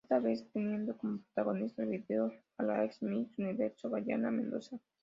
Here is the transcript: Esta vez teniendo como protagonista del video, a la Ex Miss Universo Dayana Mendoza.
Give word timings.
Esta 0.03 0.17
vez 0.17 0.43
teniendo 0.51 0.97
como 0.97 1.19
protagonista 1.19 1.83
del 1.85 1.99
video, 2.01 2.33
a 2.57 2.63
la 2.63 2.83
Ex 2.85 3.03
Miss 3.03 3.37
Universo 3.37 3.87
Dayana 3.87 4.31
Mendoza. 4.31 4.79